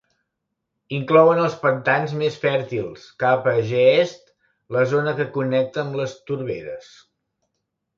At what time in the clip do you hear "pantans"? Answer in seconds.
1.65-2.15